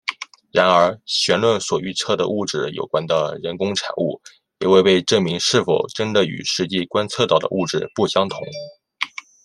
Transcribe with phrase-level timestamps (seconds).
[0.51, 4.19] 然而弦论所预测的物质有关的人工产物
[4.57, 8.39] 也未被证明是否真的与实际观测到的物质不相同。